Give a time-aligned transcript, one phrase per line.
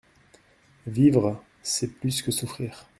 [0.87, 2.87] Vivre c’est plus que souffrir.